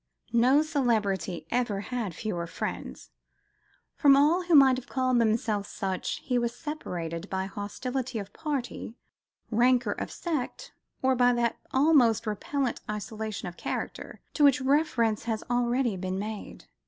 [0.33, 3.11] No celebrity ever had fewer friends.
[3.93, 8.95] From all who might have called themselves such, he was separated by hostility of party,
[9.51, 15.43] rancour of sect or by that almost repellent isolation of character to which reference has
[15.51, 16.65] already been made.